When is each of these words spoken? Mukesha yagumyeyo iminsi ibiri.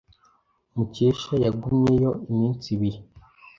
Mukesha 0.75 1.33
yagumyeyo 1.45 2.09
iminsi 2.29 2.65
ibiri. 2.75 2.99